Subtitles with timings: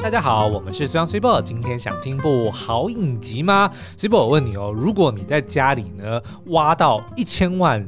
[0.00, 3.70] 大家好，我们是虽然虽波，今天想听部好影集吗？
[3.96, 7.86] 虽波，我问你哦，如果你在家里呢挖到一千万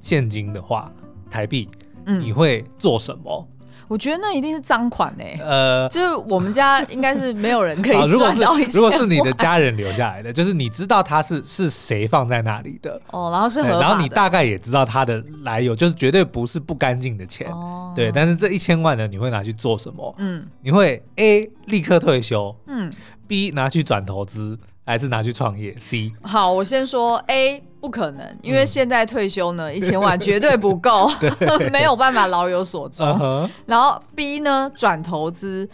[0.00, 0.92] 现金的话，
[1.30, 1.68] 台币，
[2.06, 3.48] 嗯，你会做什么？
[3.90, 8.82] 我觉得那一定是赃款呢、欸，呃， 就是我们家应该是没有人可以赚到一千万。
[8.82, 18.12] 如果是你的家人留下来的，就是你知道他是是谁放在那里的哦，然后是合法的，然后你大概也知道他的来由，就是绝对不是不干净的钱，哦、对。
[18.12, 20.14] 但是这一千万呢，你会拿去做什么？
[20.18, 22.88] 嗯，你会 A 立刻退休，嗯
[23.26, 24.56] ，B 拿去转投资。
[24.86, 31.10] 还是拿去创业？C 好，我先说 A 不可能，因为现在退休呢，一千万绝对不够，
[31.72, 33.06] 没有办法老有所终。
[33.10, 33.50] Uh huh.
[33.66, 35.68] 然后 B 呢，转投资，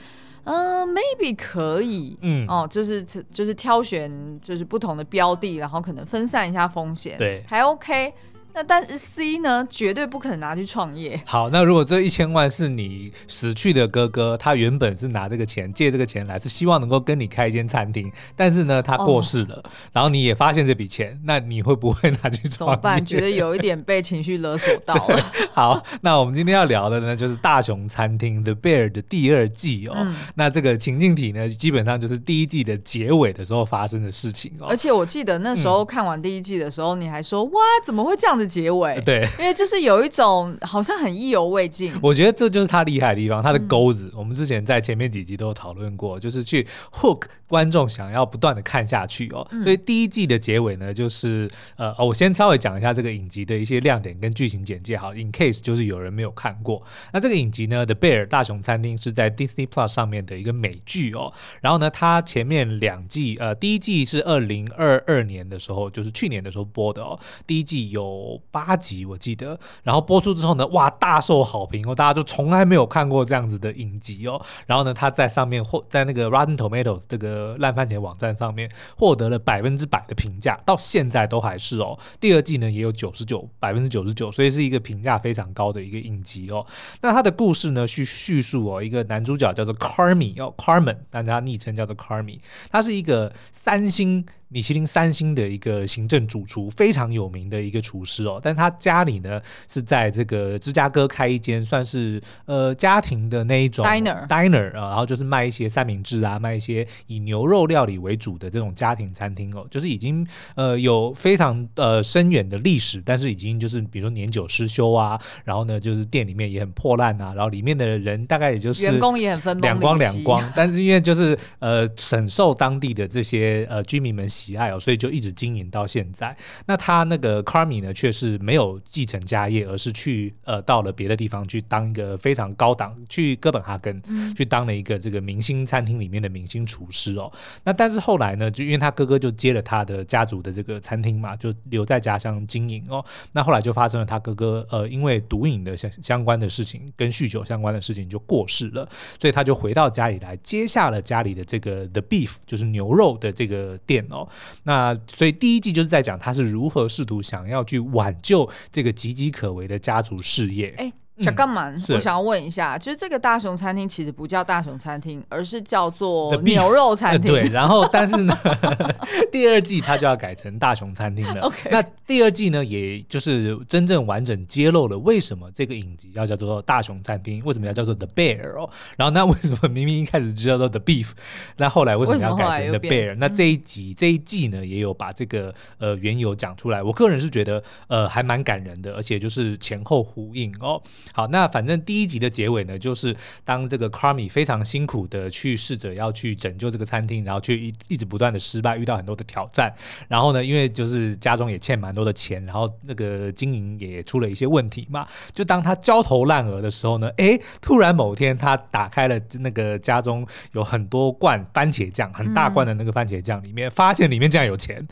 [0.44, 8.12] 嗯、呃、，maybe 可以，嗯，哦，就是就是挑选就是不同的标的，然后可能分散一下风险，对，还 OK。
[8.56, 11.20] 那但是 C 呢，绝对不可能拿去创业。
[11.26, 22.48] 好，那如果这一千万是你死去的哥哥，他原本是拿这个钱借这个钱来，是希望能够跟你开一间餐厅，但是呢，他过世了，哦、然后你也发现这笔钱，那你会不会拿去创业？
[22.48, 23.04] 怎么办？
[23.04, 25.32] 觉得有一点被情绪勒索到了。
[25.52, 29.92] 好，那我们今天要聊的呢，就是《大熊餐厅》The Bear 的第二季哦。
[29.98, 34.68] 嗯、那这个情境体呢，基本上就是第一季的结尾的时候发生的事情哦。
[34.70, 38.45] 而且我记得那时候看完第一季的时候，嗯、你还说哇，怎么会这样子？
[38.46, 41.92] 结尾对，因为就是有一种好像很意犹未尽。
[42.02, 44.10] 我觉得这就是他厉害的地方，他的钩子。
[44.12, 49.46] 嗯、我们之前在前面几集都有讨论过，就是去 hook 观众，想要不断的看下去哦。
[49.50, 54.96] 嗯、所以第一季的结尾呢，就是呃，我先稍微讲一下这个影集的一些亮点跟剧情简介。
[54.96, 61.32] 好，in case 就是有人没有看过，那这个影集呢，The Bear 大熊餐厅是在 Disney Plus 上面的一个美剧哦。
[61.60, 67.18] 然后呢，它前面两季，呃，第一季是二零二二年的时候，就是去年的时候播的哦。
[67.46, 74.40] 第一季有八集我记得，然后播出之后呢，哇，大受好评哦，大家就从来没有看过这样子的影集哦。
[74.66, 81.98] 然后呢，他在上面获在那个 Rotten Tomatoes 这个烂番茄网站上面获得了百分之百的评价，到现在都还是哦。
[82.20, 86.66] 第二季呢也有九十九百分之九十九，所以是一个评价非常高的一个影集哦。
[87.02, 94.24] 那他的故事呢去叙述哦，一个男主角叫做 Carmy 哦，Carmen，但他昵称叫做 Carmy，他是一个三星。
[94.48, 98.40] 米其林三星的一个行政主厨，非常有名的一个厨师哦。
[98.40, 109.66] 但他家里呢是在这个芝加哥开一间算是呃家庭的那一种 diner diner 啊，然后就是卖一些三明治啊，卖一些以牛肉料理为主的这种家庭餐厅哦。
[109.68, 110.24] 就是已经
[110.54, 124.24] 呃有非常呃深远的历史，但是已经就是比如说年久失修啊，然后呢就是店里面也很破烂啊，然后里面的人大概也就是员工也很分两光两光，但是因为就是呃深受当地的这些呃居民们。
[124.36, 126.36] 喜爱哦，所以就一直经营到现在。
[126.66, 134.02] 那他那个 Carmi 呢，却是没有继承家业，而是去呃到了别的地方去当一个非常高档，去哥本哈根
[134.36, 137.32] 去当了一个这个明星餐厅里面的明星厨师哦。
[137.64, 143.04] 那但是后来呢，就因为他哥哥就接了他的家族的这个餐厅嘛，就留在家乡经营哦。
[143.32, 148.88] 那后来就发生了他哥哥呃因为毒瘾的相相关的事情，跟酗酒相关的事情就过世了，
[149.20, 154.25] 所以他就回到家里来接下了家里的这个 The Beef，就是牛肉的这个店哦。
[154.64, 160.74] 那所以第一季就是在讲他是如何试图想要去挽救这个岌岌可危的家族事业。
[160.78, 161.72] 欸小干嘛？
[161.90, 167.32] 我想要问一下，就是这个大熊餐厅其实不叫大熊餐厅，而是叫做牛肉餐厅。
[167.32, 168.36] 对，然后但是呢，
[169.32, 171.40] 第二季它就要改成大熊餐厅了。
[171.40, 178.68] OK，那第二季呢，也就是真正完整揭露了为什么这个影集要叫做大熊餐厅，为什么要叫做 The Bear 哦？
[178.98, 181.12] 然后那为什么明明一开始就叫做 The Beef，
[181.56, 183.16] 那后来为什么要改成 The Bear？
[183.16, 186.82] 那这一集这一季呢，也有把这个呃缘由讲出来。
[186.82, 190.78] 我个人是觉得呃还蛮感人的，而且就是前后呼应哦。
[191.12, 199.72] 好，那反正第一集的结尾呢，就是当这个 Carmy 非常辛苦的去试着要去拯救这个餐厅，然后却一一直不断的失败，遇到很多的挑战。
[200.08, 205.06] 然后呢，因为就是家中也欠蛮多的钱，然后那个经营也出了一些问题嘛。
[205.32, 214.86] 就当他焦头烂额的时候呢，诶，突然某天他打开了那个家中有很多罐番茄酱，很大罐的那个番茄酱里面，发现里面竟然有钱，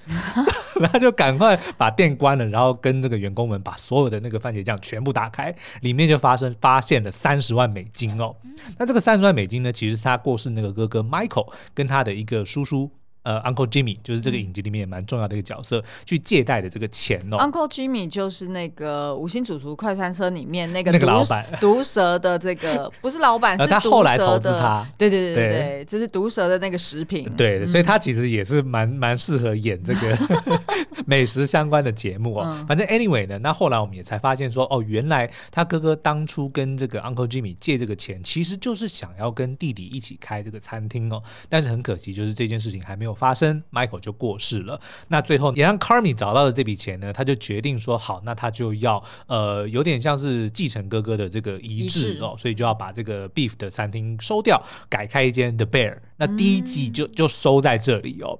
[0.81, 6.05] 然后就赶快把店关了，然后跟这个员工们把所有的那个番茄酱全部打开，里面。
[6.05, 8.37] 就发生发现了三十万美金哦，
[8.79, 12.91] 那这个三十万美金呢，其实是他过世那个哥哥 Michael 跟他的一个叔叔
[13.25, 17.37] 呃 Uncle Jimmy，就是这个影集里面也蛮重要的一个角色，嗯、去借贷的这个钱哦。
[17.37, 23.67] Uncle Jimmy 就是那个五星主厨快餐车里面那个那个老板， 毒蛇的这个不是老板，是。
[23.75, 27.29] 他后来投资他，对对对对对，就是毒蛇的那个食品。
[27.37, 30.17] 对，嗯、所以他其实也是蛮蛮适合演这个
[31.07, 32.45] 美食相关的节目哦。
[32.47, 41.23] 嗯、反正 anyway 呢，那后来我们也才发现说，哦，原来他哥哥当初跟这个 Uncle Jimmy 借这个钱，其实就是想要跟弟弟一起开这个餐厅哦。
[41.49, 44.81] 但是很可惜，就是这件事情还没有发生，Michael 就过世了。
[45.09, 55.99] 那最后也让 Carmy 找到了这笔钱呢，他就决定说，好，那他就要呃，有点像是继承哥哥的这个遗志哦，所以就要把这个 Beef 的餐厅收掉，改开一间 The Bear。
[56.17, 58.39] 那第一季就就收在这里哦。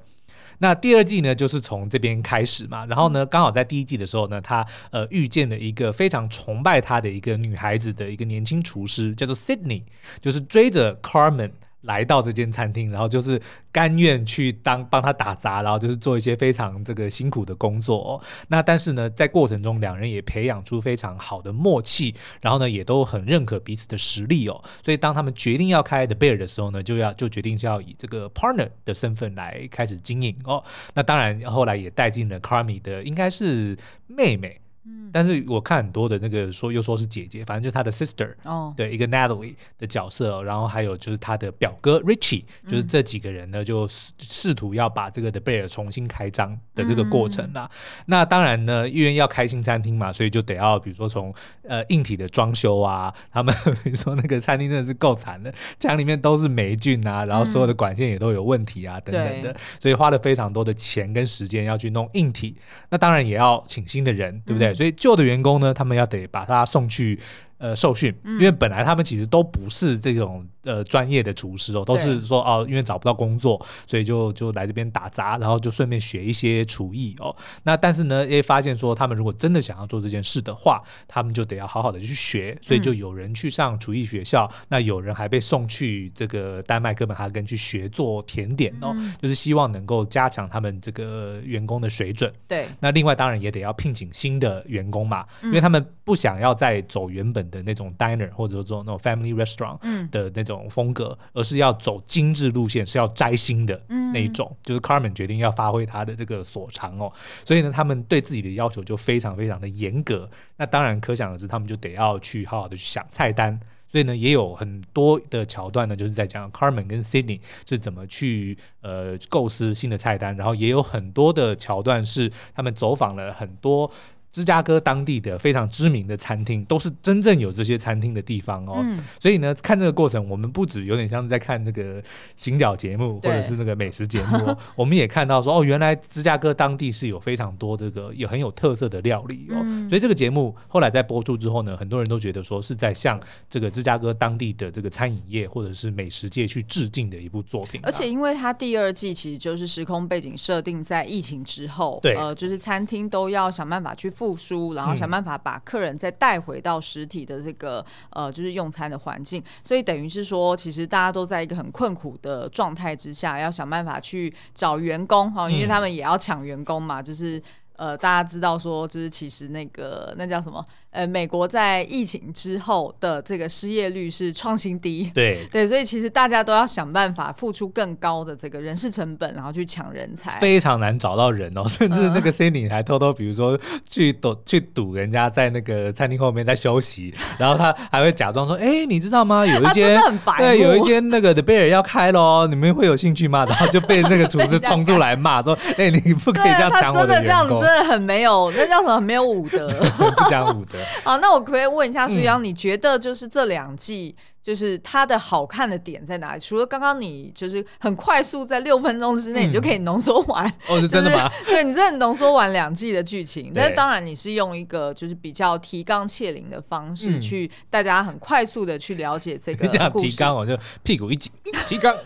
[0.59, 2.87] 那第二季呢，就是从这边开始嘛。
[2.87, 9.83] 然后呢，刚好在第一季的时候呢，他呃遇见了一个非常崇拜他的一个女孩子的一个年轻厨师，叫做 Sydney，
[10.21, 11.51] 就是追着 Carmen。
[11.85, 13.41] 来到这间餐厅，然后就是
[13.73, 18.21] 甘愿去当帮他打杂，然后就是做一些非常这个辛苦的工作哦。
[18.49, 24.63] 那但是呢，在过程中两人也培养出非常好的默契，然后呢也都很认可彼此的实力哦。
[24.83, 30.63] 所以当他们决定要开 The Bear 的时候呢，就要就决定是要以这个 partner 的身份来开始经营哦。
[30.95, 33.77] 那当然后来也带进了 Carmy 的应该是
[34.07, 34.61] 妹妹。
[34.87, 43.89] 嗯，但是我看很多的那个说又说是姐姐，反正就是他的 sister 哦，对，一个 Natalie 的角色，然后还有就是他的表哥 Richie，就是这几个人呢，就
[44.19, 47.71] 试图要把这个 The Bear 重新开张的这个过程啊。
[47.73, 51.35] 嗯、那当然呢，因为要开新餐厅嘛，所以就得要比如说从
[51.67, 62.55] 呃硬体的装修啊，他们 比如说那个餐厅真的是够惨的，墙里面都是霉菌啊，然后所有的管线也都有问题啊，等等的，所以花了非常多的钱跟时间要去弄硬体。
[62.91, 64.74] 那当然也要请新的人，对不对？
[64.75, 67.19] 所以旧的员工呢，他们要得把他送去。
[67.65, 77.35] 呃，受训，因为本来他们其实都不是这种呃专业的厨师哦，都是说哦，因为找不到工作，所以就就来这边打杂，然后就顺便学一些厨艺哦。
[77.63, 92.31] 那但是呢，也发现说，他们如果真的想要做这件事的话，他们就得要好好的去学，所以就有人去上厨艺学校，嗯、那有人还被送去这个丹麦哥本哈根去学做甜点哦，嗯、就是希望能够加强他们这个员工的水准。
[92.47, 99.79] 对，那另外当然也得要聘请新的员工嘛，因为他们不想要再走原本的那种 diner 或者说那种 family restaurant
[100.11, 103.81] 的那种风格，嗯、而是要走精致路线，是要摘星的
[104.13, 104.49] 那一种。
[104.51, 107.13] 嗯、就是 Carmen 决定要发挥他的这个所长哦，
[107.45, 110.29] 所以呢，他们对自己的要求就非常非常的严格。
[110.57, 113.59] 那当然可想而知，他们就得要去好好的去想菜单。
[113.87, 123.89] 所以呢，也有很多的桥段呢，就是在讲 Carmen 跟 Sydney 是怎么去呃构思新的菜单，然后也有很多的桥段是他们走访了很多。
[124.35, 128.79] 芝加哥当地的非常知名的餐厅，都是真正有这些餐厅的地方哦。
[128.81, 132.03] 嗯、所以呢，看这个过程，我们不止有点像在看这个
[132.35, 139.59] 行脚节目，或者是那个美食节目，哦 我们也看到说，哦，原来芝加哥当地是有非常多这个有很有特色的料理哦。
[139.63, 147.81] 嗯、所以这个节目后来在播出之后呢，很多人都觉得说是在向这个芝加哥当地的这个餐饮业或者是美食界去致敬的一部作品。
[147.85, 154.11] 而且，因为它第二季其实就是时空背景设定在疫情之后，对，呃，就是餐厅都要想办法去。
[154.24, 159.43] 复苏，然后想办法把客人再带回到实体的这个呃，就是用餐的环境。
[159.65, 167.43] 所以等于是说，其实大家都在一个很困苦的状态之下，要想办法去找员工哈，因为他们也要抢员工嘛，就是。
[167.77, 170.65] 呃，大家知道说，就是其实那个那叫什么？
[170.95, 175.11] 呃，美国在疫情之后的这个失业率是创新低。
[175.13, 180.39] 对 对，所以其实大家都要想办法付出更高的这个人事成本，然后去抢人才。
[180.39, 183.59] 非常难找到人哦， 甚至那个 Cindy 还偷偷，比如说
[183.91, 189.45] 去堵去堵人家在那个餐厅后面在休息， 然后他还会假装说：“哎，你知道吗？
[189.45, 190.01] 有一间
[190.39, 199.01] 对，有一间那个 The Bear 要开喽，你们会有兴趣吗？”然后就被那个厨师冲出来骂说：“哎，你不可以这样抢我的员工。”真的很没有，那叫什么？
[199.01, 199.69] 没有武德，
[199.99, 200.79] 不讲武德。
[201.03, 204.17] 好，那我可，可以问一下书央，嗯、你觉得就是这两季？
[204.45, 206.41] 就是它的好看的点在哪里？
[206.41, 211.31] 除了刚刚你就是很快速在六分钟之内你就可以浓缩完，哦， 是真的吗？
[211.49, 219.79] 对，你真的浓缩完两季的剧情，但是当然你是用一个就是比较提纲挈领的方式去大家很快速的去了解这 个故事。
[219.79, 221.33] 这样提纲我就屁股一紧，
[221.67, 221.97] 提纲。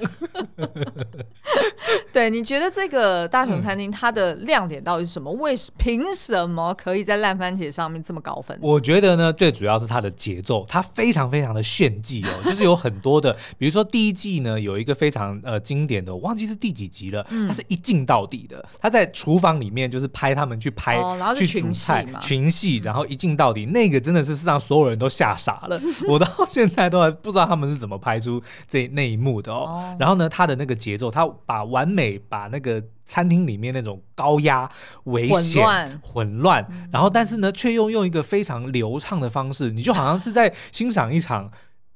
[2.13, 5.33] 对，你觉得这个大熊餐厅它的亮点到底是什么？
[5.33, 8.57] 为凭什么可以在烂番茄上面这么高分？
[8.63, 12.25] 我觉得呢，最主要是它的节奏，它非常非常的炫技。
[12.29, 29.97] 哦， 就是有很多的，比如说第一季呢，有一个非常呃经典的，我忘记是第几集了，它是一镜到底的，他在厨房里面就是拍他们去拍，然后去煮菜群戏，然后一镜到底，那个真的是让所有人都吓傻了， 我到现在都还不知道他们是怎么拍出这那一幕的哦。
[29.99, 32.83] 然后呢，他的那个节奏，他把完美把那个。
[33.11, 34.71] 餐厅里面那种高压、
[35.05, 41.51] 危险、混乱，然后但是呢，却又用一个非常流畅的方式，你就好像是在欣赏一场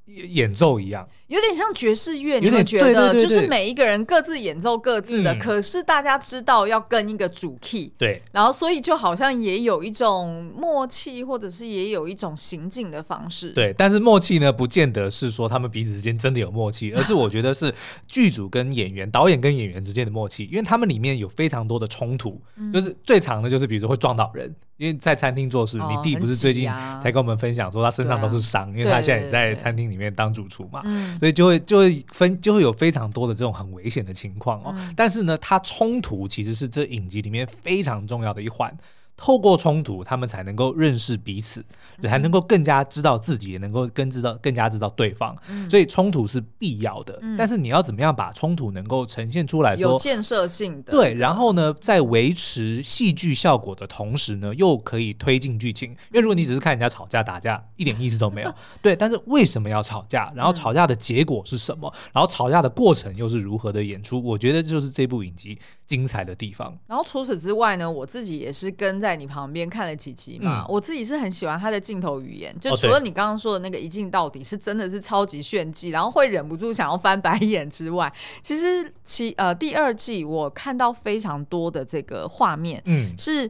[0.07, 1.07] 演奏一样。
[1.29, 13.73] 有点像爵士乐，你会觉得就是每一个人各自演奏各自的，可是大家知道要跟一个主 key，对，然后所以就好像也有一种默契，或者是也有一种行进的方式，对。
[13.79, 17.73] 但是默契呢，不见得是说他们彼此之间真的有默契， 而是我觉得是
[18.07, 22.39] 剧组跟演员、导演跟演员之间的默契，因为他们里面有非常多的冲突，
[22.75, 26.71] 就是最长的就是比如说会撞到人，因为在餐厅做事，你弟不是最近
[27.03, 30.83] 才跟我们分享说他身上都是伤，因为他现在也在餐厅里面当主厨嘛，
[31.21, 38.77] 所以就会就会分就会有非常多的这种很危险的情况哦，嗯、但是呢，它冲突其实是这影集里面非常重要的一环。
[39.17, 41.65] 透过冲突，他们才能够认识彼此，
[42.03, 45.37] 才能够更加知道自己，也能够更知道更加知道对方。
[45.49, 50.91] 嗯、所以冲突是必要的，嗯、但是你要怎么样把冲突能够呈现出来说，有建设性的。
[50.91, 55.91] 对，然后呢，在维持戏剧效果的同时呢，又可以推进剧情。
[55.91, 58.53] 因为如果你只是看人家吵架打架，一点意思都没有。
[58.83, 60.33] 对，但是为什么要吵架？
[60.35, 61.89] 然后吵架的结果是什么？
[61.95, 64.21] 嗯、然后吵架的过程又是如何的演出？
[64.21, 66.77] 我觉得就是这部影集精彩的地方。
[66.87, 69.13] 然后除此之外呢，我自己也是跟在。
[69.23, 70.63] 你旁边看了几集嘛？
[70.63, 83.49] 嗯、我自己是很喜欢他的镜头语言，就除了你刚刚说的那个一镜到底是真的是超级炫技，然后会忍不住想要翻白眼之外，其实其呃第二季我看到非常多的这个画面，嗯，是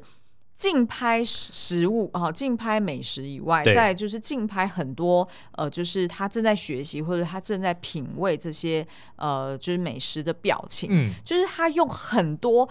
[0.56, 8.84] 竞拍食物啊，竞拍美食以外，对再就是竞拍很多呃，就是他正在学习或者他正在品味这些
[9.16, 12.68] 呃，就是美食的表情，嗯，就是他用很多。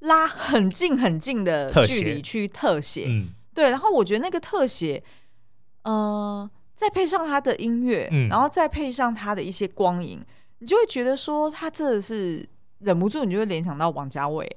[0.00, 5.02] 拉很近很近的距离去特写，嗯，对，然后我觉得那个特写，
[5.84, 10.20] 呃，再配上他的音乐，嗯，然后再配上他的一些光影，
[10.58, 12.48] 你就会觉得说他真的是。
[12.80, 14.46] 忍不住，你就会联想到王家卫，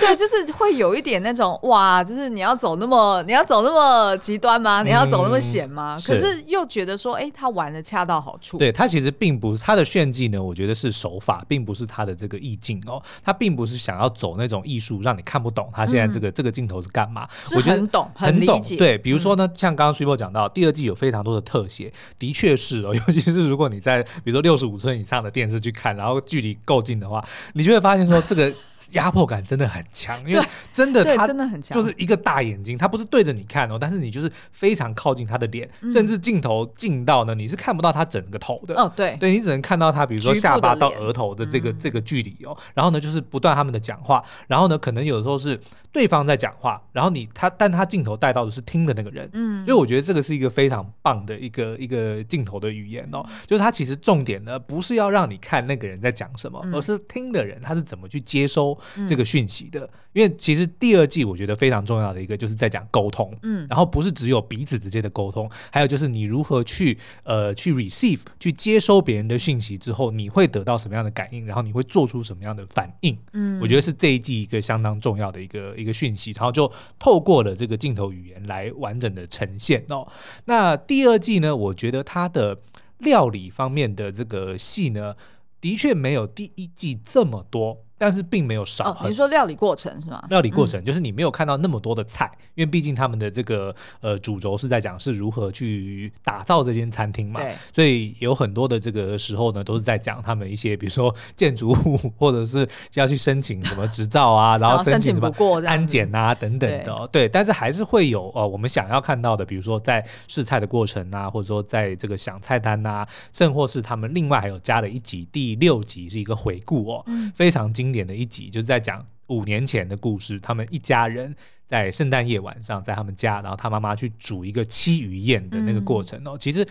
[0.00, 4.82] 对，就是会有一点那种哇，就是你要走那么，你要走那么极端吗？
[4.82, 5.94] 你要走那么险吗？
[5.98, 8.56] 嗯、可是又觉得说，哎、欸，他玩的恰到好处。
[8.56, 17.28] 对，他其实并不是他的炫技呢，我觉得是手法，并不是他的这个意境哦，他并不是想要走那种艺术，让你看不懂他现在这个、嗯、这个镜头是干嘛。
[17.54, 18.58] 我觉得很懂，很懂。
[18.78, 26.56] 对，比如说呢，嗯、像刚刚 Super 讲到，第二季有非常多的特写，的确是哦， 尤其是如果你在比如说六十五寸以上的电视去看，然后距离。
[26.70, 27.24] 够近的话，
[27.54, 28.52] 你就会发现说这个。
[28.92, 38.74] 压迫感真的很强，因为真的他真的很强，就是一个大眼睛，他不是对着你看哦，但是你就是非常靠近他的脸，甚至镜头近到呢，你是看不到他整个头的。
[38.74, 45.60] 哦，对，对你只能看到他，比如说下巴到额头的这个这个距离哦，然后呢就是不断他们的讲话，然后呢可能有的时候是
[45.92, 58.69] 对方在讲话，然后你他但他镜头带到的是听的那个人，嗯，所以我觉得这个是一个非常棒的一个一个镜头的语言哦，就是他其实重点呢不是要让你看那个人在讲什么，而是听的人他是怎么去接收。
[59.08, 80.06] 这个讯息的，因为其实第二季我觉得非常重要的一个就是在讲沟通，嗯，然后不是只有彼此之间的沟通，还有就是你如何去呃去 receive 去接收别人的讯息之后，你会得到什么样的感应，然后你会做出什么样的反应，嗯，我觉得是这一季一个相当重要的一个一个讯息，然后就透过了这个镜头语言来完整的呈现哦。
[80.46, 82.58] 那第二季呢，我觉得它的
[82.98, 85.14] 料理方面的这个戏呢，
[85.60, 87.84] 的确没有第一季这么多。
[88.00, 88.96] 但是并没有少。
[89.04, 90.24] 你说料理过程是吗？
[90.30, 97.38] 料理过程就是你没有看到那么多的菜，因为毕竟他们的这个呃主轴是在讲是如何去打造这间餐厅嘛。
[97.38, 97.54] 对。
[97.74, 105.30] 所以有很多的这个时候呢，都是在讲他们一些，比如说建筑物，或者是要去申请什么执照啊， 然后申请什么
[105.66, 107.06] 安检啊等等的。
[107.12, 107.28] 对。
[107.28, 117.04] 但是还是会有呃我们想要看到的，比如说在试菜的过程啊，或者说在这个想菜单啊，甚或是他们另外还有加了一集，第六集是一个回顾哦，
[117.34, 117.89] 非常精。
[117.90, 121.34] 经典的一集就是在讲五年前的故事，他们一家人
[121.66, 126.38] 在圣诞夜晚上在他们家，然后他妈妈去煮一个七鱼宴的那个过程哦。
[126.38, 126.64] 其实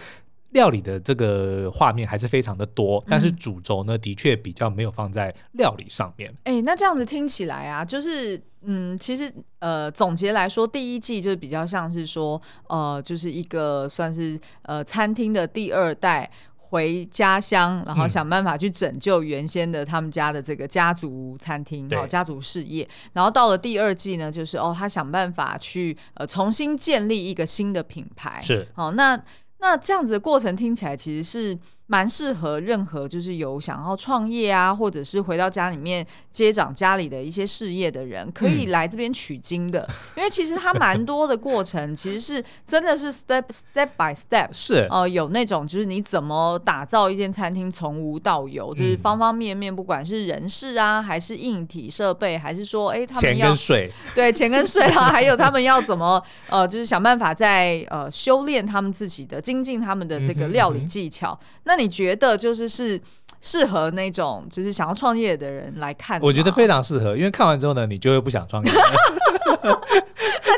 [0.51, 6.31] 料理的这个画面还是非常的多，但是主轴呢，的确比较没有放在料理上面。
[6.43, 16.29] 哎、欸，那这样子听起来啊，就是嗯，其实呃，总结来说，第一季就是比较像是说，呃，就是一个算是呃餐厅的第二代。
[16.61, 22.87] 回家乡，然后想办法去拯救原先的他们家的这个家族餐厅，哦对，家族事业。
[23.13, 28.39] 然后到了第二季呢，就是哦，他想办法去呃重新建立一个新的品牌。
[28.41, 29.19] 是，哦，那
[29.59, 31.57] 那这样子的过程听起来其实是。
[31.91, 39.81] 蛮适合任何就是有想要创业啊，或者是回到家里面接掌家里的一些事业的人，可以来这边取经的。
[39.89, 43.43] 嗯、 因为其实它蛮多的过程，其实是真的是 step
[43.74, 44.88] step by step，是。
[44.91, 61.78] 呃有那种就是你怎么打造一间餐厅从无到有，就是方方面面，不管是人事啊，还是硬体设备，还是说哎、欸、他们要钱跟税， 对钱跟税啊，还有他们要怎么呃就是想办法在呃修炼他们自己的精进他们的这个料理技巧，嗯、那。
[61.79, 63.00] 你觉得就是是
[63.41, 66.19] 适合那种就是想要创业的人来看？
[66.21, 68.71] 我觉得非常适合，因为看完之后呢，你就会不想创业。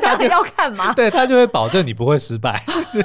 [0.01, 0.91] 大家要看嘛？
[0.95, 2.61] 对，他就会保证你不会失败。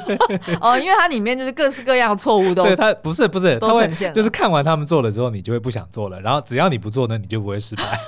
[0.61, 6.21] 哦，因为它里面就是各式各样的错误都对他不是不是都呈现，就是看完他们做了之后，你就会不想做了。
[6.21, 8.01] 然后只要你不做呢，你就不会失败。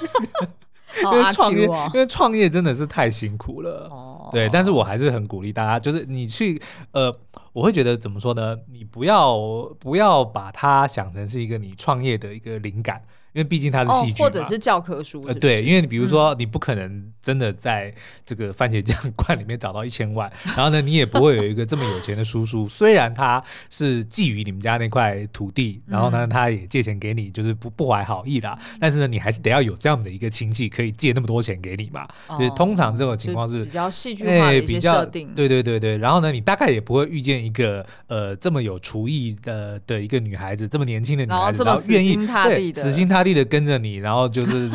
[1.12, 3.88] 因为创业，哦、因为创业真的是太辛苦了。
[3.90, 6.60] 哦，对，但是我还是很鼓励大家，就是你去
[6.92, 7.14] 呃。
[7.54, 8.56] 我会觉得怎么说呢？
[8.70, 9.36] 你不要
[9.80, 13.02] 不要把它想成是一个你创业的一个灵感。
[13.32, 15.34] 因为毕竟它是戏剧，或者是教科书是是？
[15.34, 17.92] 呃，对，因为你比如说，你不可能真的在
[18.24, 22.66] 这个番茄酱罐里面找到一千万，然后呢，你也不会有一个这么有钱的叔叔。
[22.68, 28.58] 虽然他是觊觎你们家那块土地，然后呢，他也借钱给你，就是不不怀好意啦。
[28.80, 32.08] 但是呢，你还是得要有这样的一个亲戚可以借那么多钱给你嘛。
[32.28, 35.28] 所以通常这种情况是比较戏剧化的一些设定。
[35.34, 43.96] 对对对对，然后呢，你大概也不会遇见一个呃这么有厨艺的的一个女孩子，这么年轻的女孩子，然后愿意对死心塌地的跟着你。
[43.96, 44.70] 然后就是，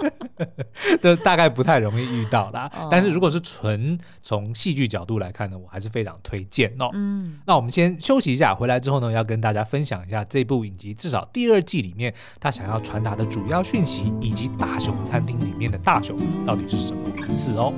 [1.02, 2.70] 都大概不太容易遇到啦。
[2.90, 6.88] 但是如果是纯从戏剧角度来看呢，我还是非常推荐哦。
[6.92, 17.72] 嗯，那我们先休息一下，回来之后呢，要跟大家分享一下这部影集至少第二季里面他想要传达的主要讯息，以及大熊餐厅里面的大熊到底是什么名字哦。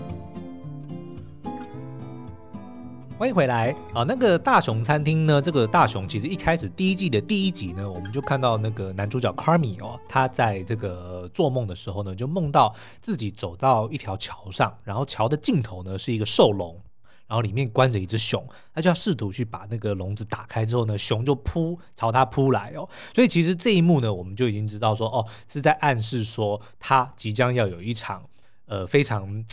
[3.21, 4.03] 欢迎回来啊！
[4.09, 5.43] 那个大熊餐厅呢？
[5.43, 16.81] 这个大熊其实一开始第一季的第一集呢，我们就看到那个男主角 Carmy 哦，他在这个做梦的时候呢，就梦到自己走到一条桥上，然后桥的尽头呢是一个兽笼，
[17.27, 22.89] 然后里面关着一只熊，他就要试图去把那个笼子打开之后呢，熊就扑朝他扑来哦。
[23.15, 28.23] 所以其实这一幕呢，我们就已经知道说，哦，是在暗示说他即将要有一场
[28.65, 29.45] 呃非常。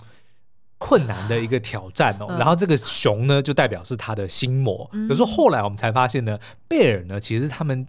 [0.80, 4.90] 困难的一个挑战哦，然后这个熊呢，就代表是他的心魔。
[5.10, 6.38] 可是后来我们才发现呢
[6.70, 7.88] ，Bear 呢，其实是他们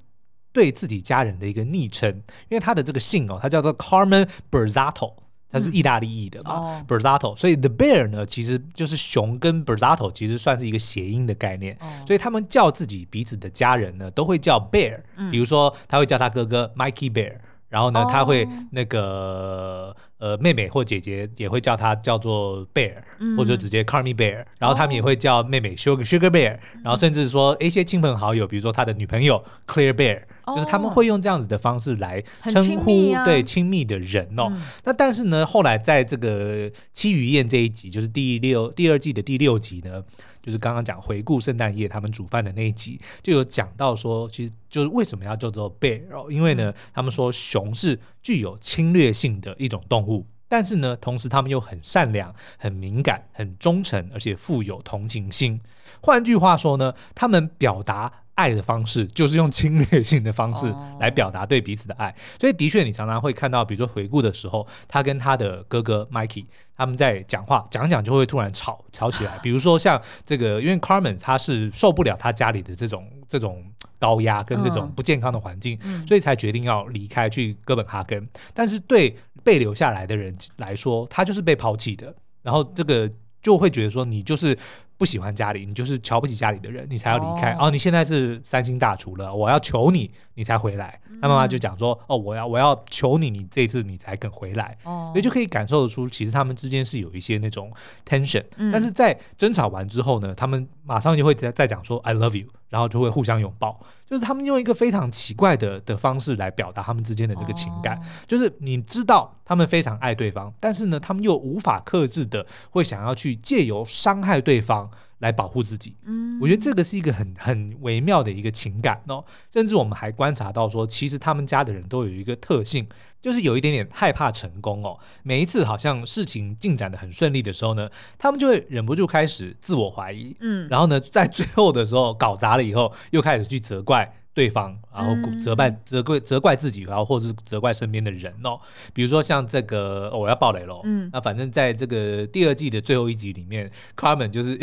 [0.52, 2.10] 对自己家人的一个昵称，
[2.48, 5.12] 因为他的这个姓哦，他叫做 Carmen Berzatto，
[5.50, 17.34] 他是意大利裔的嘛，Berzatto，所以 The Bear 呢，其实就是熊跟 Berzatto 其实算是一个谐音的概念，所以他们叫自己彼此的家人呢，都会叫 Bear，比如说他会叫他哥哥 Mikey Bear。
[17.68, 22.94] 然后呢，他会那个呃，妹妹或姐姐也会叫她叫做 Bear，
[23.36, 24.44] 或者直接 Call me Bear。
[24.58, 26.58] 然后他们也会叫妹妹 Sugar Sugar Bear。
[26.82, 30.22] 然后甚至说一些亲朋好友，比如说他的女朋友 Claire Bear，
[30.54, 34.52] 就是他们会用这样子的方式来称呼对亲密的人哦。
[34.84, 40.02] 那但是呢，后来在这个《七鱼宴》这一集，就是第六第二季的第六集呢。
[40.42, 55.60] 就是刚刚讲回顾圣诞夜他们煮饭的那一集，就有讲到说，其实就是为什么要叫做 bear 哦，因为呢，他们说熊是具有侵略性的一种动物，但是呢，同时他们又很善良、很敏感、很忠诚，而且富有同情心。
[56.00, 58.12] 换句话说呢，他们表达。
[58.38, 66.46] 爱的方式就是用侵略性的方式来表达对彼此的爱，所以的确你常常会看到，比如说回顾的时候，他跟他的哥哥 Mikey
[66.76, 69.36] 他们在讲话，讲讲就会突然吵吵起来。
[69.42, 73.64] 比如说像这个，因为 Carmen 他是受不了他家里的这种这种
[73.98, 78.28] 高压跟这种不健康的环境，所以才决定要离开去哥本哈根。
[78.54, 83.10] 但是对被留下来的人来说，他就是被抛弃的，然后这个
[83.42, 84.56] 就会觉得说你就是。
[84.98, 87.52] 不喜欢家里，你就是瞧不起家里的人，你才要离开。
[87.52, 91.00] 哦，哦，你现在是三星大厨了，我要求你，你才回来。
[91.22, 94.76] 他妈妈就讲说，哦，我要我要求你，你这次你才肯回来。
[94.82, 97.72] 哦，所以就可以感受得出，其实他们之间是有一些那种
[98.04, 98.44] tension。
[98.56, 103.80] 嗯，但是在争吵完之后呢，他们马上就会再再讲说 I love you，然后就会互相拥抱。
[104.08, 107.96] 就是他们用一个非常奇怪的的方式来表达他们之间的这个情感。
[107.96, 114.87] 哦，就是你知道他们非常爱对方，但是呢，他们又无法克制的会想要去借由伤害对方。
[115.18, 119.24] 来保护自己，嗯，我觉得这个是一个很很微妙的一个情感哦。
[119.52, 122.88] 甚至我们还观察到说，其实他们家的人都有一个特性，
[123.20, 124.98] 就是有一点点害怕成功哦。
[125.22, 138.60] 每一次好像事情进展的很顺利的时候呢，他们就会忍不住开始自我怀疑，嗯，然后呢，在最后的时候搞砸了以后，又开始去责怪对方，然后责怪责怪责怪自己，然后或者是责怪身边的人哦。
[138.94, 144.56] 比如说像这个，哦，我要爆雷喽，嗯，那反正在这个第二季的最后一集里面，Carmen 就是。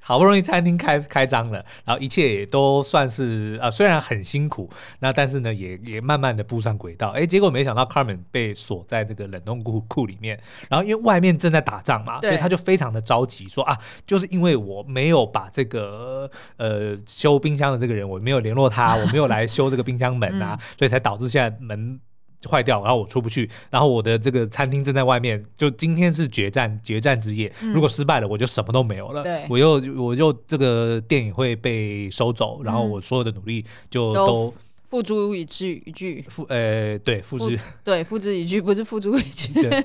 [0.00, 4.68] 好不容易餐厅开开张了，然后一切也都算是呃虽然很辛苦，
[5.00, 7.10] 那但是呢也也慢慢的步上轨道。
[7.10, 22.00] 哎，结果没想到 Carmen 被锁在这个冷冻库库里面，然后因为外面正在打仗嘛，所以他就非常的着急，说啊，就是因为我没有把这个呃修冰箱的这个人，我没有联络他，我没有来修这个冰箱门啊， 嗯、所以才导致现在门。
[22.48, 29.22] 坏掉，然后我出不去，然后我的这个餐厅正在外面，就今天是决战决战之夜，嗯、如果失败了，我就什么都没有了。
[29.22, 34.54] 对，我又我又这个电影会被收走，然后我所有的努力就都
[34.88, 39.84] 付诸以句一句付呃对付之对付之一炬不是付诸一炬。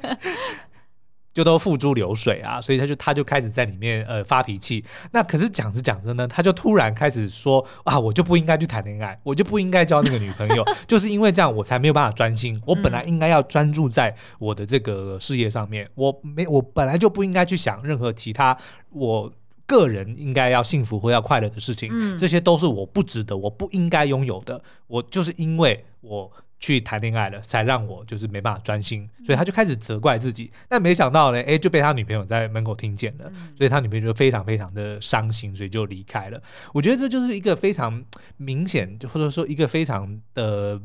[1.33, 4.85] 就都付诸流水啊，所以他就他就开始在里面呃发脾气。
[5.11, 12.61] 那可是讲着讲着呢，他就突然开始说啊，我就不应该去谈恋爱，我就不应该交那个女朋友， 就是因为这样我才没有办法专心。
[12.65, 18.55] 我本来应该要专注在我的这个事业上面，我没我本来就不应该去想任何其他
[18.91, 19.31] 我
[19.65, 24.61] 个人应该要幸福或要快乐的事情，这些都是我不值得，我不应该拥有的。
[24.87, 26.31] 我就是因为我。
[26.63, 30.49] 去谈恋爱了，才让我就是没办法专心，所以他就开始责怪自己。
[30.69, 36.41] 但没想到呢，哎，就被他女朋友在门口听见了，所以他女朋友就非常非常的伤心，所以就离开了。
[36.73, 38.01] 我觉得这就是一个非常
[38.37, 40.81] 明显，或者说一个非常的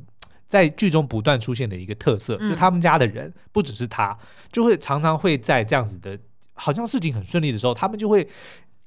[0.48, 4.18] 在剧中不断出现的一个特色，就他们家的人不只是他，
[4.50, 6.18] 就会常常会在这样子的，
[6.54, 8.26] 好像事情很顺利的时候，他们就会。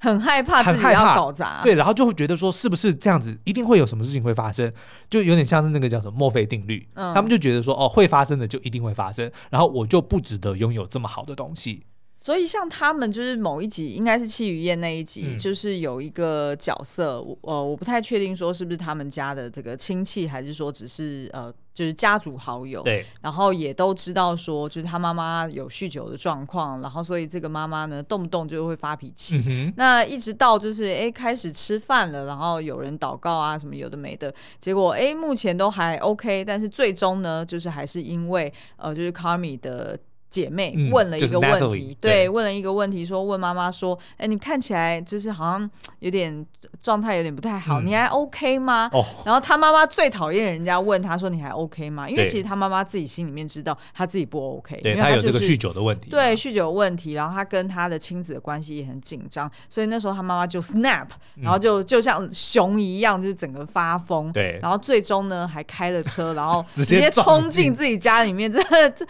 [0.01, 4.73] 很害怕自己要搞砸，对，然后就会觉得说是不是这样子，一定会有什么事情会发生，
[5.11, 11.85] 就有点像是那个叫什么墨菲定律，嗯，他们就觉得说哦，会发生的就一定会发生，然后我就不值得拥有这么好的东西。
[12.15, 22.81] 所以像他们就是某一集，应该是戚雨燕那一集，嗯、就是有一个角色，呃，我不太确定说是不是他们家的这个亲戚，还是说只是呃，就是家族好友。
[22.83, 23.05] 对。
[23.21, 29.41] 然后也都知道说，就是他妈妈有酗酒的状况，然后所以这个妈妈呢，动不动就会发脾气。
[29.47, 39.97] 嗯、那一直到就是哎开始吃饭了，然后有人祷告啊什么有的没的，结果哎目前都还 OK，但是最终呢，就是还是因为呃，就是 Carmy 的。
[40.31, 46.43] 姐妹问了一个问题，对，问了一个问题，说问妈妈说，哎，你看起来就是好像有点
[46.81, 48.89] 状态有点不太好，你还 OK 吗？
[48.93, 52.09] 哦然后他妈妈最讨厌人家问他说你还 OK 吗？
[52.09, 69.05] 因为其实他妈妈自己心里面知道他自己不 OK，因为他有这个酗酒的问题，对，酗酒问题，然后他跟他的亲子的关系也很紧张，所以那时候他妈妈就 snap，然后就就像熊一样，就是整个发疯，对，然后最终呢还开了车，然后 直接冲进自己家里面，这这。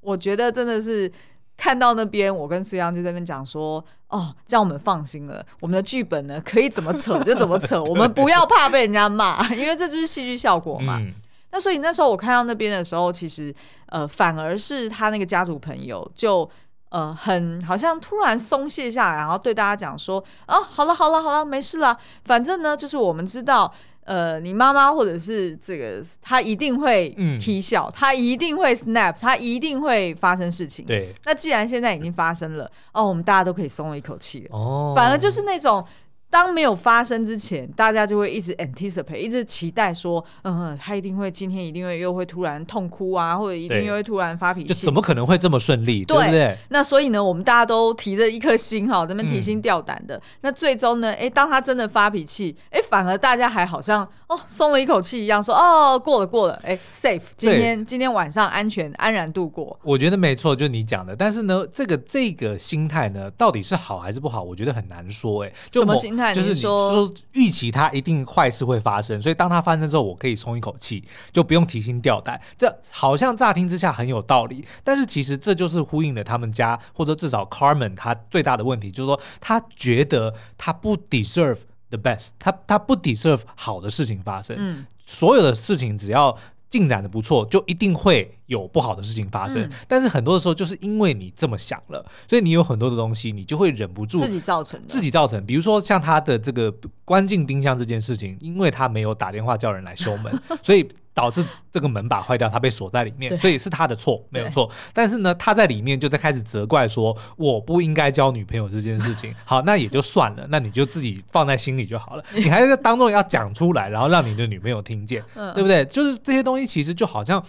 [0.00, 1.10] 我觉得真的是
[1.56, 5.44] 看到那边，我跟苏阳就在那边讲说，哦，这样我们放心了。
[5.60, 10.98] 我们的剧本呢，可以怎么扯就怎么扯， 我们不要怕被人家骂，因为这就是戏剧效果嘛。
[11.00, 11.12] 嗯、
[11.50, 13.52] 那所以那时候我看到那边的时候，其实
[13.86, 16.48] 呃，反而是他那个家族朋友就
[16.90, 23.72] 呃很好像突然松懈下来，然后对大家讲说，啊，好了好了好了，没事了，反正呢，就是我们知道。
[24.08, 30.86] 呃，你妈妈或者是这个，他一定会啼笑，他、嗯、一定会 snap，他一定会发生事情。
[30.86, 34.56] 对，那既然现在已经发生了，哦，我们大家都可以松了一口气了。
[34.56, 35.84] 哦，反而就是那种。
[36.30, 46.56] 当没有发生之前，大家就会一直 anticipate，一直期待说，嗯，他一定会今天一定会又会突然痛哭啊，或者一定又会突然发脾气，就怎么可能会这么顺利，对，对不对？
[46.68, 50.16] 那所以呢，我们大家都提着一颗心哈，咱们提心吊胆的。
[50.16, 59.78] 嗯、那最终呢，哎，当他真的发脾气，哎，反而大家还好像哦松了一口气一样，说哦过了过了，哎 safe，今天今天晚上安全安然度过。
[59.82, 61.16] 我觉得没错，就你讲的。
[61.16, 64.42] 但是呢，这个这个心态呢，到底是好还是不好？
[64.42, 65.44] 我觉得很难说。
[65.44, 66.34] 哎，什么心态？
[66.34, 71.02] 就是你说预期它一定坏事会发生，所以当它发生之后，我可以松一口气，
[71.32, 72.38] 就不用提心吊胆。
[72.58, 84.56] 这好像乍听之下很有道理，但是其实这就是呼应了他们家，或者至少 Carmen 他最大的问题，就是说他觉得他不 deserve the best，他他不 deserve 好的事情发生。
[84.58, 86.36] 嗯，所有的事情只要
[86.68, 89.62] 进展的不错，就一定会有不好的事情发生。
[89.62, 94.86] 嗯、但是很多的时候，就是因为你这么想了，所以你有很多的东西，你就会忍不住自己造成的。
[94.88, 96.70] 自己造成，比如说像他的这个
[97.04, 100.86] 关进冰箱这件事情，因为他没有打电话叫人来修门， 所以。
[101.14, 104.70] 导致这个门把坏掉，他被锁在里面，所以是他的错，没有错。
[104.92, 109.34] 但是呢，他在里面就在开始责怪说，我不应该交女朋友这件事情。
[109.44, 112.24] 好，那也就算了，那你就自己放在心里就好了。
[112.36, 115.84] 你还是当众要讲出来，然后让你的女朋友听见，嗯、对不对？
[115.86, 117.44] 就是这些东西，其实就好像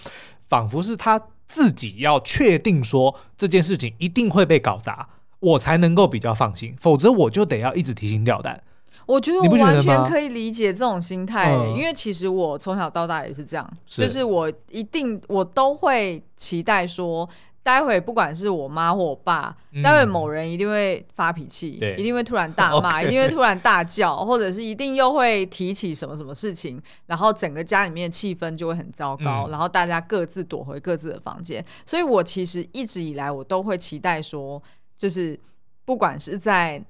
[0.50, 5.08] 仿佛是他自己要确定说这件事情一定会被搞砸，
[5.40, 8.62] 我才能够比较放心，否则我就得要一直提心吊胆。
[9.06, 14.04] 我觉得我完全可以理解这种心态，欸，因为其实我从小到大也是这样，是。
[14.04, 17.28] 就是我一定我都会期待说，
[17.62, 31.64] 待会不管是我妈或我爸，嗯、待会某人一定会发脾气，对一定会突然大骂 一定会突然大叫，或者是一定又会提起什么什么事情，然后整个家里面的气氛就会很糟糕，嗯、然后大家各自躲回各自的房间。
[31.86, 34.62] 所以我其实一直以来我都会期待说，
[34.98, 35.40] 就是
[35.86, 36.84] 不管是在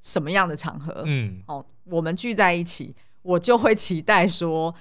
[0.00, 4.74] 什么样的场合，嗯，哦，我们聚在一起，我就会期待说。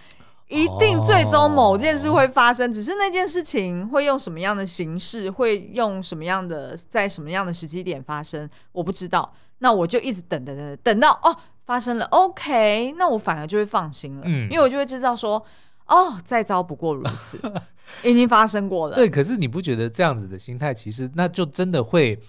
[0.54, 9.34] 一定最终某件事会发生，只是那件事情会用什么样的形式，会用什么样的，在什么样的时机点发生，我不知道。
[9.58, 11.36] 那我就一直等等等，等到哦
[11.66, 15.44] 发生了，OK，那我反而就会放心了，嗯，因为我就会知道说，
[15.88, 17.40] 哦，再糟不过如此，
[18.04, 18.96] 已经发生过了。
[18.96, 22.20] 对，可是你不觉得这样子的心态，其实那就真的会。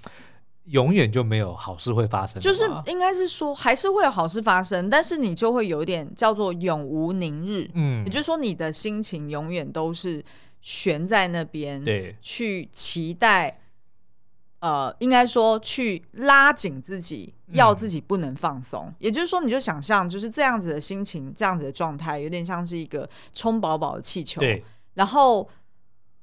[0.65, 10.25] 永远就没有好事会发生，就是应该是说还是会有好事发生，但是你就会有一点叫做永无宁日，嗯，也就是说你的心情永远都是
[10.63, 13.61] 悬在那边，对，去期待，
[14.61, 25.47] 呃，应该说去拉紧自己，要自己不能放松，嗯，也就是说，你就想象就是这样子的心情，这样子的状态，有点像是一个充饱饱的气球，对，然后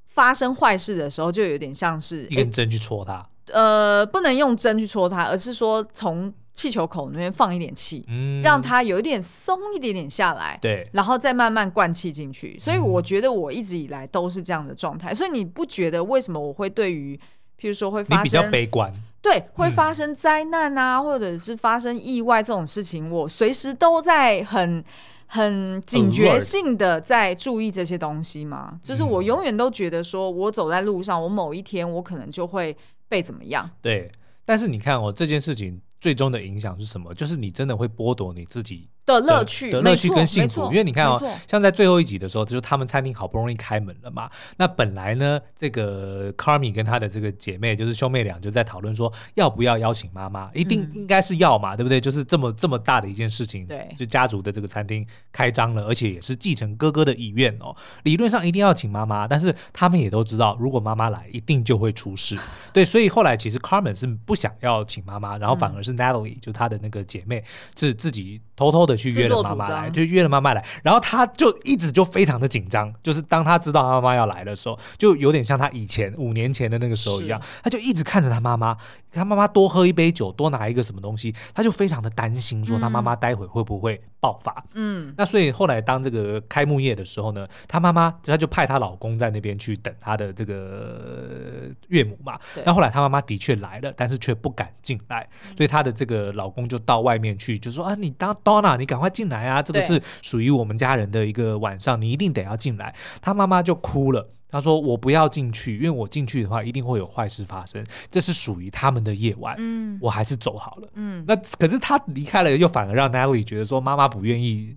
[0.08, 3.30] 发生坏事的时候，就有点像是一根针去戳它。
[3.54, 12.60] 呃，不能用针去戳它，而是说从气球口那边放一点气，嗯，让它有一点松一点点下来，对，然后再慢慢灌气进去。
[12.60, 15.14] 所以我觉得我一直以来都是这样的状态。
[15.14, 17.16] 所以你不觉得为什么我会对于，
[17.58, 24.84] 譬如说会发生，你比较悲观，对，会发生灾难啊，嗯、或者是发生意外这种事情，我随时都在很
[25.28, 28.78] 很警觉性的在注意这些东西吗。
[28.84, 32.76] 就是我永远都觉得说，我走在路上，我某一天我可能就会。
[33.12, 33.70] 被怎么样？
[33.82, 34.10] 对，
[34.46, 37.14] 但是你看哦，这件事情最终的影响是什么？
[37.14, 38.88] 就是你真的会剥夺你自己。
[39.06, 44.30] 的乐趣，的乐趣跟幸福，因为你看哦，像在最后一集的时候，就是他们餐厅好不容易开门了嘛。
[44.58, 50.50] 那本来呢，这个 Carmy 跟他的这个姐妹，就是兄妹俩，就在讨论说，要不要邀请妈妈？
[50.54, 52.00] 一定应该是要嘛，对不对？
[52.00, 57.76] 就是这么这么大的一件事情，对，就家族的这个餐厅开张了，而且也是继承哥哥的遗愿哦。
[58.04, 62.38] 理论上一定要请妈妈，但是他们也都知道，如果妈妈来，一定就会出事。
[62.72, 67.44] 对，所以后来其实 Carmen 是不想要请妈妈，然后反而是 Natalie 就她的那个姐妹
[67.76, 77.48] 是自己偷偷的去约了妈妈来，就约了妈妈来，然后他就一直就非常的紧张，就是当他知道他妈妈要来的时候，就有点像他以前五年前的那个时候一样，是。
[77.64, 78.76] 他就一直看着他妈妈，
[79.12, 84.64] 他妈妈多喝一杯酒，多拿一个什么东西，他就非常的担心，说他妈妈待会会不会爆发。
[84.76, 92.40] 嗯，那所以后来当这个开幕夜的时候呢，她妈妈她就派她老公在那边去等她的这个岳母嘛。
[92.64, 102.96] 那后来她妈妈的确来了，但是却不敢进来，所以她的这个老公就到外面去，就说啊，你当 Donna，你赶快进来啊，这个是属于我们家人的一个晚上，你一定得要进来。
[103.22, 109.56] 她妈妈就哭了，他说我不要进去，因为我进去的话一定会有坏事发生，这是属于他们的夜晚。
[109.58, 110.90] 嗯，我还是走好了。
[110.96, 114.76] 嗯，那可是他离开了，又反而让 Nelly 觉得说妈妈不愿意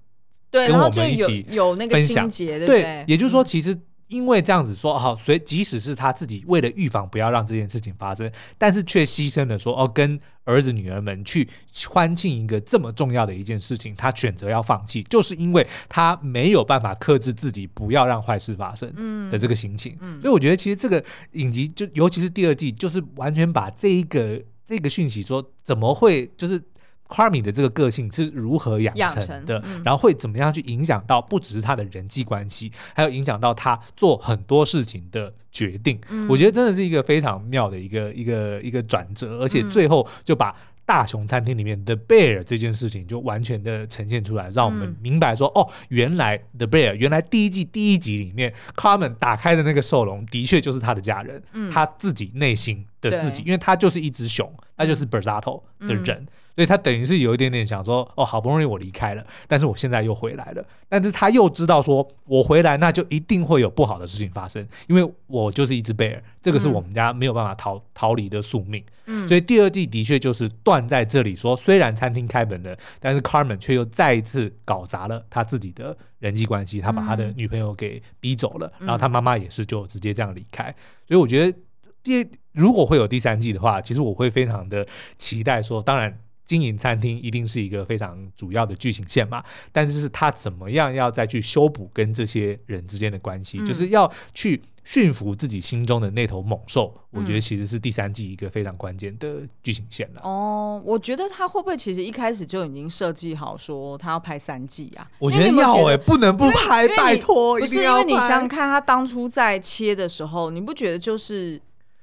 [0.51, 2.83] 跟我们一起有，有那个心结，对不对？
[2.83, 3.77] 对，也就是说，其实。
[4.09, 11.49] 因为这样子说，好，所以即使是他自己为了预防不要让这件事情发生，但是却牺牲了说，哦，跟儿子女儿们去
[11.89, 19.97] 欢庆一个这么重要的一件事情，他选择要放弃，就是因为他没有办法克制自己不要让坏事发生的这个心情。
[20.01, 26.63] 嗯，所以我觉得其实这个影集就尤其是第二季，就是完全把这一个这个讯息说怎么会就是。
[27.09, 29.61] Carmy 的这个个性是如何养成的？
[29.61, 36.01] 成嗯、然后会怎么样去影响到不只是他的人际关系，还有影响到他做很多事情的决定。
[36.09, 56.17] 嗯、我觉得真的是一个非常妙的一个一个一个转折，而且最后就把大熊餐厅里面 The Bear 这件事情就完全的呈现出来，让我们明白说，嗯、哦，原来 The Bear 原来第一季第一集里面 Carmen 打开的那个兽笼的确就是他的家人，嗯、他自己内心的自己，因为他就是一只熊，他就是 Bersato 的人。
[56.19, 60.65] 嗯所以他等于是有一点点想说，哦，好不容易我离开了，但是我现在又回来了。
[60.89, 68.85] 但是他又知道说，我回来那就一定会有不好的事情发生，因为我就是一只 bear，这个是我们家没有办法逃逃离的宿命。
[69.07, 80.73] 嗯，所以第二季的确就是断在这里说，虽然餐厅开门了，但是 Carmen 却又再一次搞砸了他自己的人际关系，他把他的女朋友给逼走了，然后他妈妈也是就直接这样离开。
[81.09, 81.59] 所以我觉得
[82.05, 84.87] 第如果会有第三季的话，其实我会非常的
[85.17, 86.17] 期待说，当然。
[86.45, 96.95] 经营餐厅一定是一个非常主要的剧情线嘛，但是是他怎么样要再去修补跟这些人之间的关系，嗯、就是要去驯服自己心中的那头猛兽。
[97.13, 100.21] 嗯、我觉得其实是第三季一个非常关键的剧情线了。
[100.23, 105.11] 哦，我觉得他会不会其实一开始就已经设计好说他要拍三季啊？
[105.19, 111.59] 我觉得要哎、欸，不能不拍，拜托，不是因为你想想看他当初在切的时候，你不觉得就是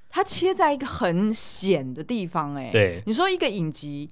[0.10, 4.10] 它切在一个很险的地方，哎，对，你说一个影集，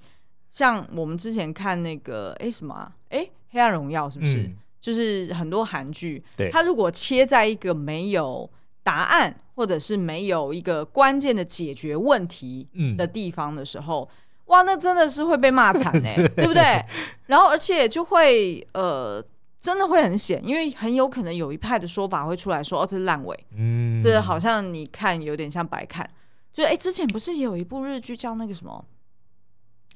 [0.50, 2.92] 像我们之前看那个，哎，什么啊？
[3.08, 4.42] 哎，黑暗荣耀是不是？
[4.42, 8.50] 嗯、就是很多韩剧，对，它如果切在一个没有
[8.82, 16.84] 答案，或者是没有一个关键的解决问题的地方的时候，嗯、哇，那真的是会被骂惨哎，对， 对不对？
[17.28, 19.24] 然后而且就会呃。
[19.62, 26.08] 真的会很险，因为很有可能有一派的说法会出来说：“哦，这是烂尾。”嗯，这好像你看有点像白看。
[26.50, 28.82] 就哎，之前不是也有一部日剧叫那个什么？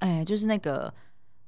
[0.05, 0.93] 哎，就是那个。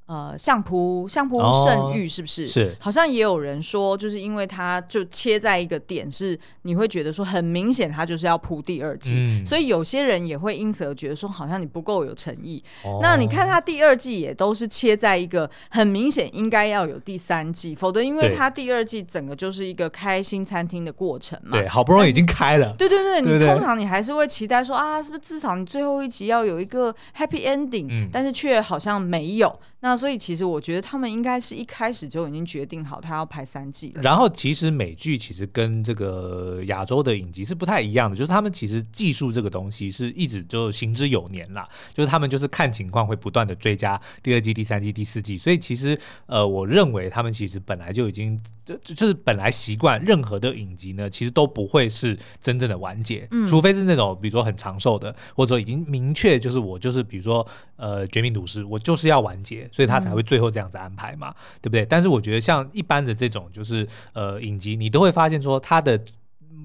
[0.06, 2.46] 呃，相扑相扑圣域是不是？
[2.46, 12.62] 是，好像也有人说，就是因为它就切在一个点，是你会觉得说很明显，它就是要铺第二季，嗯、所以有些人也会因此而觉得说，好像你不够有诚意。
[12.84, 21.58] 哦、那你看它第二季也都是切在一个很明显应该要有第三季，否则因为它第二季整个就是一个开心餐厅的过程嘛。
[21.58, 22.72] 对，好不容易已经开了。
[22.78, 29.52] 对对对，对对你通常你还是会期待说啊，是不是至少你最后一集要有一个 happy ending？、嗯、但是却好像没有。
[29.80, 34.02] 那所以其实我觉得他们应该是一开始就已经决定好他要拍三季了。
[34.02, 45.36] 然后其实美剧其实跟这个亚洲的影集是不太一样的，就是他们其实技术这个东西是一直就行之有年啦，就是他们就是看情况会不断的追加第二季、第三季、第四季。
[45.38, 59.68] 所以其实呃，我认为他们其实本来就已经就就是本来习惯任何的影集呢，其实都不会是真正的完结，嗯、除非是那种比如说很长寿的，或者说已经明确就是我就是比如说呃《绝命毒师》，我就是要完结。
[59.72, 61.84] 所以他才会最后这样子安排嘛，嗯、对不对？
[61.86, 66.00] 但是我觉得像一般的这种就是呃影集，你都会发现说，他的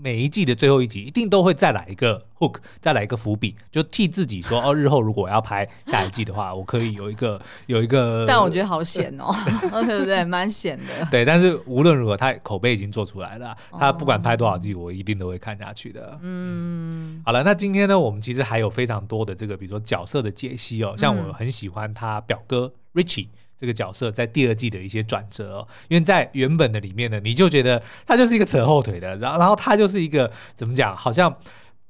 [0.04, 8.26] 每一季的最后一集一定都会再来一个 hook，再来一个伏笔，就替自己说哦，日后如果我要拍下一季的话， 我可以有一个有一个。
[8.28, 9.32] 但我觉得好险哦，
[9.86, 10.24] 对不对？
[10.24, 11.08] 蛮险的。
[11.12, 16.18] 对，但是无论如何，他口碑已经做出来了，他不管拍多少季，我一定都会看下去的。
[16.24, 22.74] 嗯，好了，那今天呢，我们其实还有非常多的这个，比如说角色的解析哦，像我很喜欢他表哥。
[22.94, 23.28] Richie
[23.58, 31.32] 这个角色在第二季的一些转折哦，因为在原本的里面呢，你就觉得他就是一个扯后腿的，然后然后他就是一个怎么讲，好像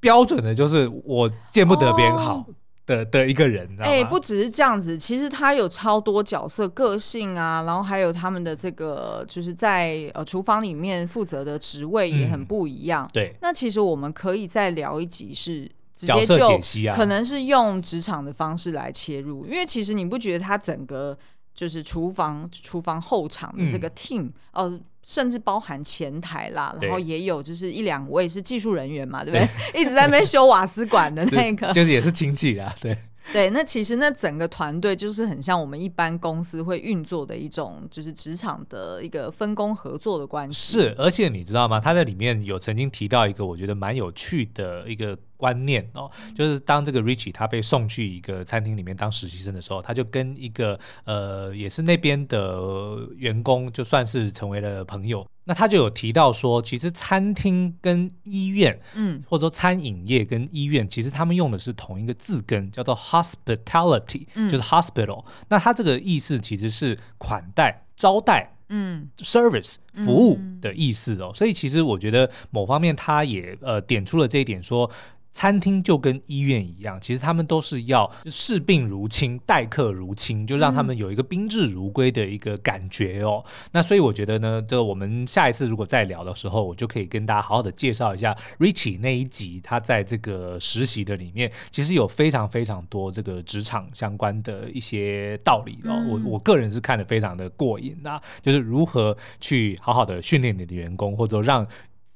[0.02, 2.46] 标准的就是我见不得别人好
[2.86, 13.06] 的、哦、的一个人，哎、欸，不只是这样子，其实他有超多角色个性啊，然后还有他们的这个就是在呃厨房里面负责的职位也很不一样。
[13.06, 15.72] 嗯、对，那其实我们可以再聊一集是。
[16.08, 21.18] 直接就可能是用职场的方式来切入，因为其实你不觉得他整个
[21.54, 29.48] 就是厨房、厨房后场的这个 team，哦、嗯呃，甚至包含前台啦，然后也有就是一两位是技术人员嘛，对不对？
[29.74, 32.98] 对 一直在那边修瓦斯管的那个， 就是也是经济啦，对。
[33.32, 40.80] 对，那其实那整个团队就是很像我们一般公司会运作的一种，就是职场的一个分工合作的关系。
[40.80, 41.80] 是，而且你知道吗？
[41.80, 55.26] 他在里面有曾经提到一个我觉得蛮有趣的一个观念哦，就是当这个 Richie 他被送去一个餐厅里面当实习生的时候，他就跟一个呃也是那边的员工，就算是成为了朋友。
[55.46, 65.26] 那他就有提到说，其实餐厅跟医院，嗯，或者说餐饮业跟医院，其实他们用的是同一个字根，叫做 hospitality，嗯，就是 hospital。
[65.50, 71.32] 那他这个意思其实是款待、招待，嗯，service 服务的意思哦。
[71.34, 74.90] 所以其实我觉得某方面他也呃点出了这一点说。
[75.34, 83.42] 餐厅就跟医院一样，其实他们都是要视病如亲、待客如亲，就让他们有一个宾至如归的一个感觉哦。
[83.46, 95.96] 嗯、那所以我觉得呢，这我们下一次如果再聊的时候，我就可以跟大家好好的介绍一下 Richie 那一集，他在这个实习的里面，其实有非常非常多这个职场相关的一些道理哦。
[95.96, 101.66] 嗯、我我个人是看得非常的过瘾啊，就是如何去好好的训练你的员工，或者让。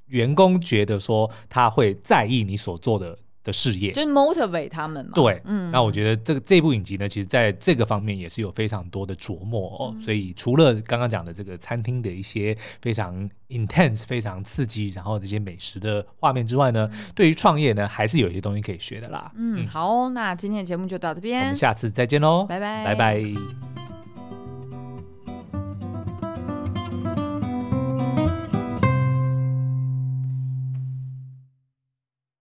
[0.08, 5.12] 员工觉得说他会在意你所做的的事业，就是 motivate 他们嘛。
[5.14, 9.92] 对，嗯，那我觉得这个这部影集呢，其实在这个方面也是有非常多的琢磨哦。
[9.94, 19.32] 嗯、所以除了刚刚讲的这个餐厅的一些非常 intense、非常刺激，然后这些美食的画面之外呢，嗯、对于创业呢，还是有一些东西可以学的啦。
[19.36, 23.24] 嗯，嗯好，那今天的节目就到这边，我们下次再见喽，拜拜，拜拜。